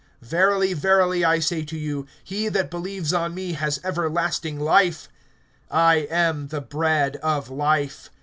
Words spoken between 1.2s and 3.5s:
I say to you, he that believes on